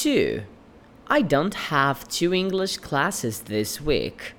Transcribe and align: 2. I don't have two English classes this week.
2. 0.00 0.44
I 1.08 1.20
don't 1.20 1.52
have 1.52 2.08
two 2.08 2.32
English 2.32 2.78
classes 2.78 3.40
this 3.40 3.82
week. 3.82 4.32